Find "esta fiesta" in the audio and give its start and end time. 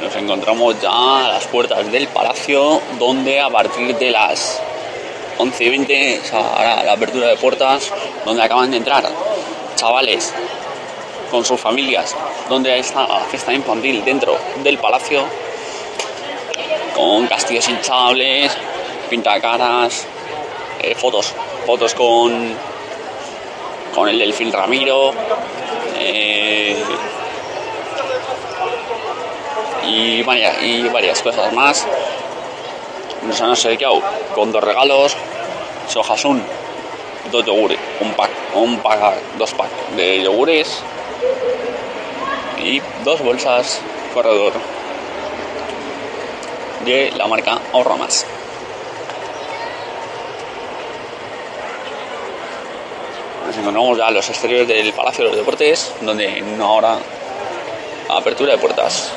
12.80-13.52